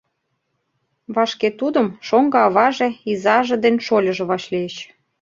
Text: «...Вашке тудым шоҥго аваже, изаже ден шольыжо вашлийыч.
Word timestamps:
«...Вашке 1.15 1.49
тудым 1.59 1.87
шоҥго 2.07 2.37
аваже, 2.47 2.87
изаже 3.11 3.55
ден 3.63 3.75
шольыжо 3.87 4.23
вашлийыч. 4.31 4.75